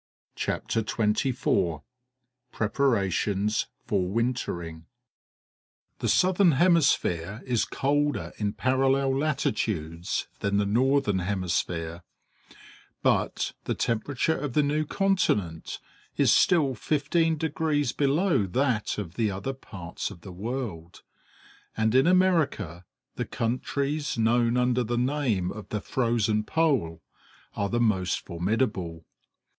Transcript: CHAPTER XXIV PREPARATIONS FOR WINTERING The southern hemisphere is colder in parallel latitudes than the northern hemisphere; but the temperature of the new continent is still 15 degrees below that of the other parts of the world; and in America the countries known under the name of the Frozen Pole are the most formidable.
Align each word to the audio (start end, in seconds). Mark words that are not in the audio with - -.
CHAPTER 0.35 0.81
XXIV 0.81 1.83
PREPARATIONS 2.51 3.67
FOR 3.85 4.07
WINTERING 4.09 4.85
The 5.99 6.09
southern 6.09 6.53
hemisphere 6.53 7.43
is 7.45 7.65
colder 7.65 8.33
in 8.37 8.53
parallel 8.53 9.15
latitudes 9.15 10.27
than 10.39 10.57
the 10.57 10.65
northern 10.65 11.19
hemisphere; 11.19 12.01
but 13.03 13.53
the 13.65 13.75
temperature 13.75 14.35
of 14.35 14.53
the 14.53 14.63
new 14.63 14.85
continent 14.87 15.77
is 16.17 16.33
still 16.33 16.73
15 16.73 17.37
degrees 17.37 17.91
below 17.91 18.47
that 18.47 18.97
of 18.97 19.13
the 19.13 19.29
other 19.29 19.53
parts 19.53 20.09
of 20.09 20.21
the 20.21 20.33
world; 20.33 21.03
and 21.77 21.93
in 21.93 22.07
America 22.07 22.85
the 23.17 23.25
countries 23.25 24.17
known 24.17 24.57
under 24.57 24.83
the 24.83 24.97
name 24.97 25.51
of 25.51 25.69
the 25.69 25.79
Frozen 25.79 26.45
Pole 26.45 27.03
are 27.53 27.69
the 27.69 27.79
most 27.79 28.21
formidable. 28.25 29.05